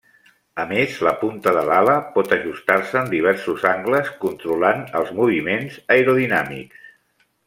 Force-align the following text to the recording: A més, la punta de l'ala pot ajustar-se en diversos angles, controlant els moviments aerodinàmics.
A 0.61 0.63
més, 0.69 0.93
la 1.07 1.11
punta 1.23 1.51
de 1.57 1.65
l'ala 1.67 1.97
pot 2.15 2.33
ajustar-se 2.39 2.97
en 3.03 3.11
diversos 3.13 3.67
angles, 3.75 4.09
controlant 4.27 4.81
els 5.01 5.13
moviments 5.21 5.77
aerodinàmics. 5.97 6.89